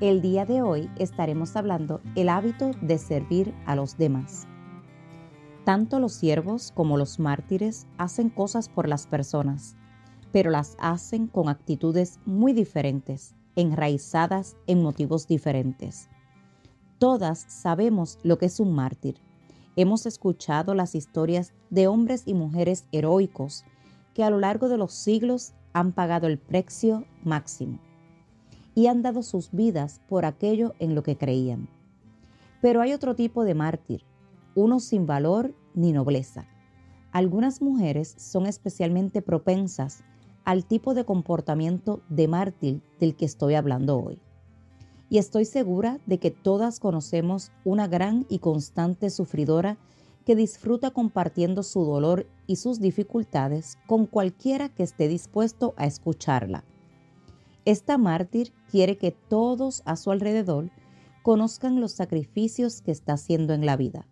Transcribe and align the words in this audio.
el 0.00 0.20
día 0.20 0.44
de 0.44 0.60
hoy 0.60 0.90
estaremos 0.98 1.56
hablando 1.56 2.02
el 2.16 2.28
hábito 2.28 2.72
de 2.82 2.98
servir 2.98 3.54
a 3.64 3.74
los 3.74 3.96
demás. 3.96 4.46
Tanto 5.64 5.98
los 5.98 6.12
siervos 6.12 6.70
como 6.74 6.98
los 6.98 7.18
mártires 7.18 7.86
hacen 7.96 8.28
cosas 8.28 8.68
por 8.68 8.88
las 8.88 9.06
personas, 9.06 9.74
pero 10.32 10.50
las 10.50 10.76
hacen 10.78 11.28
con 11.28 11.48
actitudes 11.48 12.20
muy 12.26 12.52
diferentes, 12.52 13.34
enraizadas 13.56 14.56
en 14.66 14.82
motivos 14.82 15.26
diferentes. 15.26 16.10
Todas 16.98 17.46
sabemos 17.48 18.18
lo 18.22 18.36
que 18.36 18.46
es 18.46 18.60
un 18.60 18.74
mártir. 18.74 19.16
Hemos 19.76 20.04
escuchado 20.04 20.74
las 20.74 20.94
historias 20.94 21.54
de 21.70 21.86
hombres 21.86 22.24
y 22.26 22.34
mujeres 22.34 22.84
heroicos 22.92 23.64
que 24.12 24.24
a 24.24 24.30
lo 24.30 24.38
largo 24.40 24.68
de 24.68 24.76
los 24.76 24.92
siglos 24.92 25.54
han 25.72 25.92
pagado 25.92 26.26
el 26.26 26.38
precio 26.38 27.04
máximo 27.24 27.85
y 28.76 28.86
han 28.86 29.02
dado 29.02 29.24
sus 29.24 29.50
vidas 29.50 30.00
por 30.06 30.24
aquello 30.26 30.74
en 30.78 30.94
lo 30.94 31.02
que 31.02 31.16
creían. 31.16 31.68
Pero 32.60 32.82
hay 32.82 32.92
otro 32.92 33.16
tipo 33.16 33.42
de 33.42 33.54
mártir, 33.54 34.04
uno 34.54 34.78
sin 34.80 35.06
valor 35.06 35.54
ni 35.74 35.92
nobleza. 35.92 36.46
Algunas 37.10 37.62
mujeres 37.62 38.14
son 38.18 38.46
especialmente 38.46 39.22
propensas 39.22 40.04
al 40.44 40.66
tipo 40.66 40.92
de 40.92 41.06
comportamiento 41.06 42.02
de 42.10 42.28
mártir 42.28 42.82
del 43.00 43.16
que 43.16 43.24
estoy 43.24 43.54
hablando 43.54 43.98
hoy. 43.98 44.20
Y 45.08 45.18
estoy 45.18 45.46
segura 45.46 45.98
de 46.04 46.18
que 46.18 46.30
todas 46.30 46.78
conocemos 46.78 47.52
una 47.64 47.88
gran 47.88 48.26
y 48.28 48.40
constante 48.40 49.08
sufridora 49.08 49.78
que 50.26 50.36
disfruta 50.36 50.90
compartiendo 50.90 51.62
su 51.62 51.82
dolor 51.84 52.26
y 52.46 52.56
sus 52.56 52.78
dificultades 52.80 53.78
con 53.86 54.06
cualquiera 54.06 54.68
que 54.68 54.82
esté 54.82 55.08
dispuesto 55.08 55.72
a 55.78 55.86
escucharla. 55.86 56.64
Esta 57.66 57.98
mártir 57.98 58.52
quiere 58.70 58.96
que 58.96 59.10
todos 59.10 59.82
a 59.86 59.96
su 59.96 60.12
alrededor 60.12 60.70
conozcan 61.24 61.80
los 61.80 61.90
sacrificios 61.90 62.80
que 62.80 62.92
está 62.92 63.14
haciendo 63.14 63.54
en 63.54 63.66
la 63.66 63.76
vida. 63.76 64.06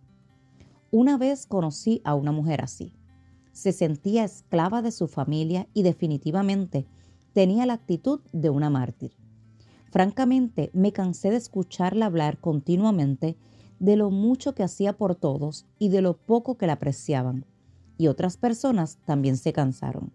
Una 0.90 1.18
vez 1.18 1.46
conocí 1.46 2.00
a 2.02 2.16
una 2.16 2.32
mujer 2.32 2.62
así. 2.64 2.92
Se 3.52 3.70
sentía 3.70 4.24
esclava 4.24 4.82
de 4.82 4.90
su 4.90 5.06
familia 5.06 5.68
y 5.72 5.84
definitivamente 5.84 6.84
tenía 7.32 7.64
la 7.64 7.74
actitud 7.74 8.22
de 8.32 8.50
una 8.50 8.70
mártir. 8.70 9.12
Francamente, 9.92 10.70
me 10.72 10.92
cansé 10.92 11.30
de 11.30 11.36
escucharla 11.36 12.06
hablar 12.06 12.40
continuamente 12.40 13.36
de 13.78 13.94
lo 13.94 14.10
mucho 14.10 14.56
que 14.56 14.64
hacía 14.64 14.94
por 14.94 15.14
todos 15.14 15.64
y 15.78 15.90
de 15.90 16.02
lo 16.02 16.16
poco 16.16 16.56
que 16.58 16.66
la 16.66 16.72
apreciaban. 16.72 17.46
Y 17.98 18.08
otras 18.08 18.36
personas 18.36 18.98
también 19.04 19.36
se 19.36 19.52
cansaron 19.52 20.12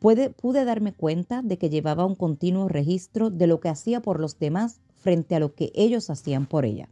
pude 0.00 0.64
darme 0.64 0.92
cuenta 0.92 1.42
de 1.42 1.58
que 1.58 1.70
llevaba 1.70 2.04
un 2.04 2.14
continuo 2.14 2.68
registro 2.68 3.30
de 3.30 3.46
lo 3.46 3.60
que 3.60 3.68
hacía 3.68 4.00
por 4.00 4.20
los 4.20 4.38
demás 4.38 4.80
frente 4.96 5.34
a 5.34 5.40
lo 5.40 5.54
que 5.54 5.72
ellos 5.74 6.10
hacían 6.10 6.46
por 6.46 6.64
ella. 6.64 6.88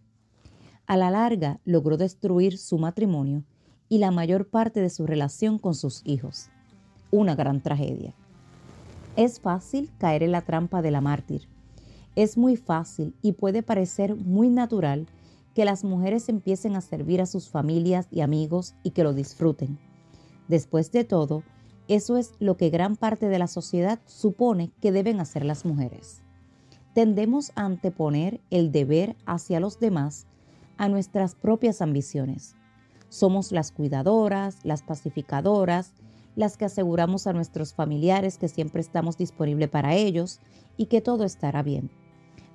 A 0.87 0.97
la 0.97 1.11
larga 1.11 1.61
logró 1.65 1.97
destruir 1.97 2.59
su 2.59 2.79
matrimonio 2.79 3.43
y 3.89 3.99
la 3.99 4.11
mayor 4.11 4.49
parte 4.49 4.81
de 4.81 4.91
su 4.91 5.07
relación 5.07 5.59
con 5.59 5.75
sus 5.75 6.03
hijos. 6.05 6.49
Una 7.11 7.35
gran 7.35 7.61
tragedia. 7.61 8.15
Es 9.17 9.41
fácil 9.41 9.91
caer 9.99 10.23
en 10.23 10.33
la 10.33 10.43
trampa 10.43 10.83
de 10.83 10.91
la 10.91 11.01
mártir. 11.01 11.49
Es 12.15 12.37
muy 12.37 12.57
fácil 12.57 13.15
y 13.23 13.33
puede 13.33 13.63
parecer 13.63 14.15
muy 14.15 14.49
natural 14.49 15.07
que 15.55 15.65
las 15.65 15.85
mujeres 15.85 16.29
empiecen 16.29 16.77
a 16.77 16.81
servir 16.81 17.21
a 17.21 17.27
sus 17.27 17.49
familias 17.49 18.09
y 18.11 18.21
amigos 18.21 18.75
y 18.83 18.91
que 18.91 19.05
lo 19.05 19.15
disfruten. 19.15 19.79
Después 20.49 20.93
de 20.93 21.05
todo, 21.05 21.43
eso 21.89 22.17
es 22.17 22.33
lo 22.41 22.57
que 22.57 22.71
gran 22.71 22.97
parte 22.97 23.29
de 23.29 23.39
la 23.39 23.47
sociedad 23.47 24.01
supone 24.07 24.73
que 24.81 24.93
deben 24.93 25.21
hacer 25.21 25.45
las 25.45 25.65
mujeres. 25.65 26.23
Tendemos 26.95 27.53
a 27.55 27.65
anteponer 27.65 28.41
el 28.51 28.73
deber 28.73 29.17
hacia 29.27 29.61
los 29.61 29.79
demás 29.79 30.27
a 30.79 30.89
nuestras 30.89 31.35
propias 31.35 31.83
ambiciones. 31.83 32.57
Somos 33.09 33.53
las 33.53 33.71
cuidadoras, 33.71 34.59
las 34.65 34.83
pacificadoras, 34.83 35.93
las 36.35 36.57
que 36.57 36.65
aseguramos 36.65 37.27
a 37.27 37.33
nuestros 37.33 37.73
familiares 37.73 38.37
que 38.37 38.49
siempre 38.49 38.81
estamos 38.81 39.17
disponibles 39.17 39.69
para 39.69 39.95
ellos 39.95 40.41
y 40.77 40.87
que 40.87 41.01
todo 41.01 41.25
estará 41.25 41.63
bien. 41.63 41.91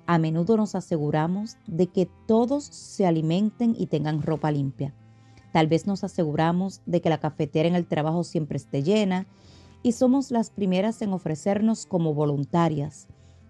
A 0.06 0.18
menudo 0.18 0.56
nos 0.56 0.74
aseguramos 0.74 1.56
de 1.66 1.86
que 1.86 2.08
todos 2.26 2.64
se 2.64 3.06
alimenten 3.06 3.74
y 3.78 3.86
tengan 3.86 4.22
ropa 4.22 4.50
limpia 4.50 4.94
Tal 5.52 5.66
vez 5.66 5.86
nos 5.86 6.02
aseguramos 6.02 6.80
de 6.86 7.00
que 7.00 7.10
la 7.10 7.20
cafetera 7.20 7.68
en 7.68 7.74
el 7.74 7.86
trabajo 7.86 8.24
siempre 8.24 8.56
esté 8.56 8.82
llena 8.82 9.26
y 9.82 9.92
somos 9.92 10.30
las 10.30 10.50
primeras 10.50 11.02
en 11.02 11.12
ofrecernos 11.12 11.86
como 11.86 12.14
voluntarias 12.14 13.06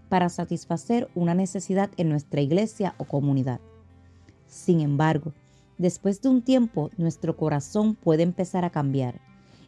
para 0.08 0.28
satisfacer 0.28 1.08
una 1.14 1.34
necesidad 1.34 1.90
en 1.96 2.08
nuestra 2.08 2.40
iglesia 2.40 2.94
o 2.98 3.04
comunidad. 3.04 3.60
Sin 4.46 4.80
embargo, 4.80 5.32
después 5.78 6.20
de 6.20 6.28
un 6.28 6.42
tiempo 6.42 6.90
nuestro 6.98 7.36
corazón 7.36 7.94
puede 7.94 8.22
empezar 8.22 8.64
a 8.64 8.70
cambiar 8.70 9.20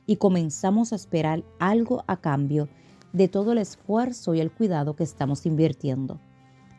y 0.06 0.16
comenzamos 0.16 0.92
a 0.92 0.96
esperar 0.96 1.44
algo 1.58 2.04
a 2.06 2.18
cambio 2.18 2.68
de 3.12 3.28
todo 3.28 3.52
el 3.52 3.58
esfuerzo 3.58 4.34
y 4.34 4.40
el 4.40 4.50
cuidado 4.50 4.96
que 4.96 5.04
estamos 5.04 5.46
invirtiendo. 5.46 6.20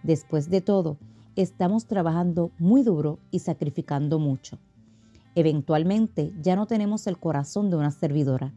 Después 0.03 0.49
de 0.49 0.61
todo, 0.61 0.97
estamos 1.35 1.87
trabajando 1.87 2.51
muy 2.59 2.83
duro 2.83 3.19
y 3.31 3.39
sacrificando 3.39 4.19
mucho. 4.19 4.59
Eventualmente 5.35 6.33
ya 6.41 6.55
no 6.55 6.65
tenemos 6.65 7.07
el 7.07 7.19
corazón 7.19 7.69
de 7.69 7.75
una 7.75 7.91
servidora. 7.91 8.53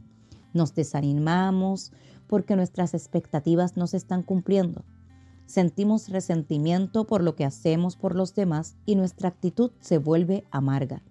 Nos 0.55 0.75
desanimamos 0.75 1.93
porque 2.29 2.57
nuestras 2.57 2.95
expectativas 2.95 3.77
no 3.77 3.87
se 3.87 3.97
están 3.97 4.23
cumpliendo. 4.23 4.85
Sentimos 5.47 6.09
resentimiento 6.09 7.07
por 7.07 7.23
lo 7.23 7.35
que 7.35 7.45
hacemos 7.45 7.97
por 7.97 8.15
los 8.15 8.35
demás 8.35 8.77
y 8.87 8.95
nuestra 8.95 9.29
actitud 9.29 9.73
se 9.81 9.99
vuelve 9.99 10.45
amarga. 10.51 11.03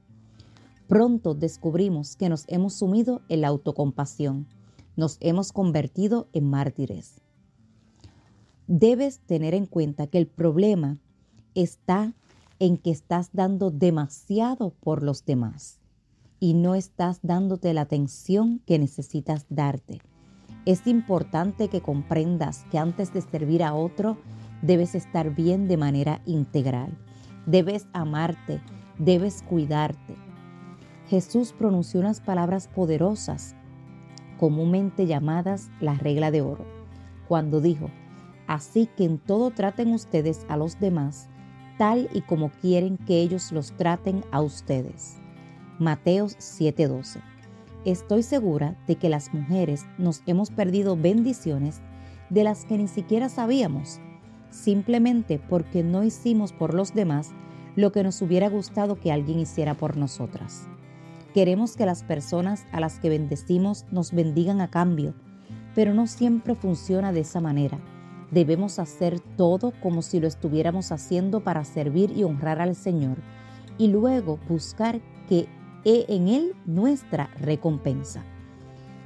Pronto 0.87 1.33
descubrimos 1.33 2.15
que 2.15 2.29
nos 2.29 2.45
hemos 2.47 2.75
sumido 2.75 3.21
en 3.27 3.41
la 3.41 3.49
autocompasión. 3.49 4.47
Nos 4.95 5.17
hemos 5.19 5.51
convertido 5.51 6.29
en 6.31 6.49
mártires. 6.49 7.19
Debes 8.67 9.19
tener 9.19 9.53
en 9.53 9.65
cuenta 9.65 10.07
que 10.07 10.17
el 10.17 10.27
problema 10.27 10.97
está 11.55 12.13
en 12.59 12.77
que 12.77 12.91
estás 12.91 13.29
dando 13.33 13.71
demasiado 13.71 14.71
por 14.71 15.03
los 15.03 15.25
demás 15.25 15.79
y 16.39 16.53
no 16.53 16.75
estás 16.75 17.19
dándote 17.23 17.73
la 17.73 17.81
atención 17.81 18.59
que 18.65 18.79
necesitas 18.79 19.45
darte. 19.49 20.01
Es 20.65 20.85
importante 20.85 21.69
que 21.69 21.81
comprendas 21.81 22.65
que 22.71 22.77
antes 22.77 23.13
de 23.13 23.21
servir 23.21 23.63
a 23.63 23.73
otro, 23.73 24.17
debes 24.61 24.95
estar 24.95 25.33
bien 25.33 25.67
de 25.67 25.77
manera 25.77 26.21
integral. 26.25 26.97
Debes 27.45 27.87
amarte, 27.93 28.61
debes 28.99 29.43
cuidarte. 29.43 30.15
Jesús 31.07 31.53
pronunció 31.57 32.01
unas 32.01 32.19
palabras 32.19 32.67
poderosas, 32.67 33.55
comúnmente 34.37 35.07
llamadas 35.07 35.69
la 35.79 35.93
regla 35.93 36.31
de 36.31 36.41
oro, 36.41 36.65
cuando 37.27 37.61
dijo, 37.61 37.89
así 38.45 38.89
que 38.97 39.05
en 39.05 39.17
todo 39.17 39.51
traten 39.51 39.93
ustedes 39.93 40.45
a 40.49 40.57
los 40.57 40.79
demás 40.79 41.29
tal 41.77 42.09
y 42.13 42.21
como 42.21 42.49
quieren 42.49 42.97
que 42.97 43.21
ellos 43.21 43.51
los 43.51 43.71
traten 43.73 44.23
a 44.31 44.41
ustedes. 44.41 45.17
Mateos 45.79 46.35
7:12. 46.39 47.21
Estoy 47.85 48.23
segura 48.23 48.75
de 48.87 48.95
que 48.95 49.09
las 49.09 49.33
mujeres 49.33 49.85
nos 49.97 50.21
hemos 50.25 50.49
perdido 50.49 50.97
bendiciones 50.97 51.81
de 52.29 52.43
las 52.43 52.65
que 52.65 52.77
ni 52.77 52.87
siquiera 52.87 53.29
sabíamos, 53.29 53.99
simplemente 54.49 55.39
porque 55.49 55.83
no 55.83 56.03
hicimos 56.03 56.51
por 56.51 56.73
los 56.73 56.93
demás 56.93 57.31
lo 57.75 57.91
que 57.91 58.03
nos 58.03 58.21
hubiera 58.21 58.49
gustado 58.49 58.99
que 58.99 59.11
alguien 59.11 59.39
hiciera 59.39 59.75
por 59.75 59.97
nosotras. 59.97 60.67
Queremos 61.33 61.77
que 61.77 61.85
las 61.85 62.03
personas 62.03 62.65
a 62.71 62.79
las 62.79 62.99
que 62.99 63.09
bendecimos 63.09 63.85
nos 63.91 64.11
bendigan 64.11 64.59
a 64.59 64.69
cambio, 64.69 65.13
pero 65.75 65.93
no 65.93 66.07
siempre 66.07 66.55
funciona 66.55 67.13
de 67.13 67.19
esa 67.19 67.39
manera 67.39 67.79
Debemos 68.31 68.79
hacer 68.79 69.19
todo 69.19 69.73
como 69.81 70.01
si 70.01 70.19
lo 70.19 70.27
estuviéramos 70.27 70.91
haciendo 70.91 71.41
para 71.41 71.63
servir 71.63 72.11
y 72.15 72.23
honrar 72.23 72.61
al 72.61 72.75
Señor 72.75 73.17
y 73.77 73.87
luego 73.87 74.39
buscar 74.49 74.99
que 75.29 75.47
en 75.85 76.27
Él 76.27 76.53
nuestra 76.65 77.29
recompensa. 77.39 78.23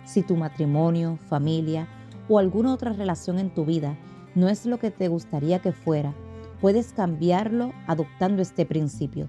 Si 0.04 0.24
tu 0.24 0.36
matrimonio, 0.36 1.18
familia 1.30 1.88
o 2.28 2.40
alguna 2.40 2.74
otra 2.74 2.94
relación 2.94 3.38
en 3.38 3.54
tu 3.54 3.66
vida 3.66 3.98
no 4.34 4.50
es 4.50 4.66
lo 4.66 4.80
que 4.80 4.90
te 4.90 5.08
gustaría 5.08 5.60
que 5.60 5.74
fuera, 5.74 6.16
puedes 6.60 6.94
cambiarlo 6.94 7.74
adoptando 7.86 8.42
este 8.42 8.66
principio. 8.66 9.28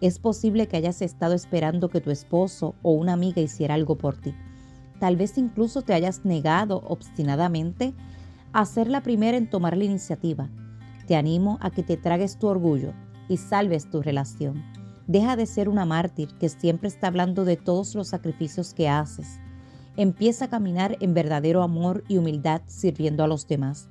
Es 0.00 0.18
posible 0.18 0.68
que 0.68 0.76
hayas 0.76 1.02
estado 1.02 1.34
esperando 1.34 1.88
que 1.88 2.00
tu 2.00 2.10
esposo 2.10 2.74
o 2.82 2.92
una 2.92 3.14
amiga 3.14 3.40
hiciera 3.40 3.74
algo 3.74 3.96
por 3.96 4.16
ti. 4.16 4.34
Tal 5.00 5.16
vez 5.16 5.36
incluso 5.38 5.82
te 5.82 5.94
hayas 5.94 6.24
negado 6.24 6.82
obstinadamente 6.86 7.94
a 8.54 8.64
ser 8.66 8.88
la 8.88 9.02
primera 9.02 9.36
en 9.36 9.50
tomar 9.50 9.76
la 9.76 9.82
iniciativa. 9.82 10.48
Te 11.08 11.16
animo 11.16 11.58
a 11.60 11.70
que 11.70 11.82
te 11.82 11.96
tragues 11.96 12.38
tu 12.38 12.46
orgullo 12.46 12.94
y 13.28 13.36
salves 13.36 13.90
tu 13.90 14.00
relación. 14.00 14.62
Deja 15.08 15.34
de 15.34 15.46
ser 15.46 15.68
una 15.68 15.84
mártir 15.84 16.28
que 16.38 16.48
siempre 16.48 16.88
está 16.88 17.08
hablando 17.08 17.44
de 17.44 17.56
todos 17.56 17.96
los 17.96 18.06
sacrificios 18.06 18.72
que 18.72 18.88
haces. 18.88 19.40
Empieza 19.96 20.44
a 20.44 20.50
caminar 20.50 20.96
en 21.00 21.14
verdadero 21.14 21.64
amor 21.64 22.04
y 22.06 22.16
humildad 22.18 22.62
sirviendo 22.66 23.24
a 23.24 23.28
los 23.28 23.48
demás. 23.48 23.88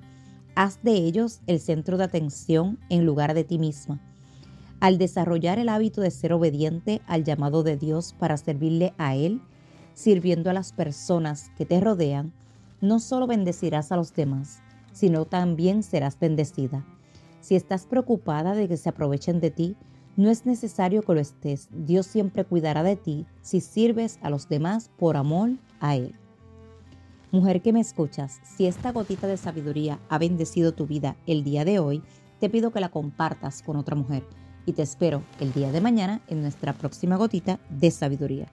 Haz 0.56 0.82
de 0.82 0.94
ellos 0.94 1.42
el 1.46 1.60
centro 1.60 1.98
de 1.98 2.06
atención 2.06 2.80
en 2.90 3.06
lugar 3.06 3.34
de 3.34 3.44
ti 3.44 3.60
misma. 3.60 4.00
Al 4.80 4.98
desarrollar 4.98 5.60
el 5.60 5.68
hábito 5.68 6.00
de 6.00 6.10
ser 6.10 6.32
obediente 6.32 7.02
al 7.06 7.26
llamado 7.26 7.64
de 7.64 7.76
Dios 7.76 8.16
para 8.18 8.38
servirle 8.38 8.94
a 8.98 9.16
Él, 9.16 9.42
sirviendo 9.94 10.50
a 10.50 10.54
las 10.54 10.72
personas 10.72 11.52
que 11.58 11.66
te 11.66 11.82
rodean, 11.82 12.32
no 12.84 13.00
solo 13.00 13.28
bendecirás 13.28 13.94
a 13.94 13.96
los 13.96 14.14
demás, 14.14 14.62
sino 14.92 15.24
también 15.24 15.84
serás 15.84 16.20
bendecida. 16.20 16.86
Si 17.40 17.56
estás 17.56 17.86
preocupada 17.86 18.56
de 18.56 18.68
que 18.68 18.76
se 18.76 18.90
aprovechen 18.90 19.40
de 19.40 19.52
ti, 19.52 19.78
no 20.18 20.30
es 20.30 20.46
necesario 20.46 21.02
que 21.02 21.14
lo 21.14 21.22
estés. 21.22 21.70
Dios 21.72 22.06
siempre 22.06 22.44
cuidará 22.44 22.84
de 22.84 22.98
ti 22.98 23.26
si 23.42 23.62
sirves 23.62 24.20
a 24.22 24.30
los 24.30 24.50
demás 24.50 24.92
por 24.98 25.16
amor 25.16 25.52
a 25.80 25.96
Él. 25.96 26.14
Mujer 27.32 27.62
que 27.62 27.72
me 27.72 27.80
escuchas, 27.80 28.42
si 28.44 28.68
esta 28.68 28.92
gotita 28.92 29.28
de 29.28 29.38
sabiduría 29.38 30.00
ha 30.10 30.18
bendecido 30.18 30.74
tu 30.74 30.86
vida 30.86 31.16
el 31.26 31.46
día 31.46 31.64
de 31.64 31.80
hoy, 31.80 32.04
te 32.42 32.50
pido 32.50 32.72
que 32.72 32.82
la 32.82 32.90
compartas 32.90 33.62
con 33.62 33.78
otra 33.78 33.96
mujer 33.96 34.26
y 34.66 34.74
te 34.74 34.82
espero 34.82 35.24
el 35.40 35.54
día 35.54 35.72
de 35.72 35.80
mañana 35.80 36.22
en 36.28 36.42
nuestra 36.42 36.74
próxima 36.74 37.16
gotita 37.16 37.62
de 37.70 37.92
sabiduría. 37.92 38.48